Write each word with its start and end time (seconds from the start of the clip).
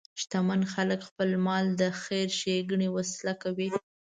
شتمن 0.21 0.61
خلک 0.73 0.99
خپل 1.09 1.29
مال 1.45 1.65
د 1.81 1.81
خیر 2.03 2.27
ښیګڼې 2.39 2.87
وسیله 2.95 3.33
کوي. 3.43 3.69